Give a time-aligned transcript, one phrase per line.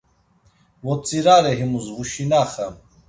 [0.85, 2.73] Votzirare himus, vuşinaxam.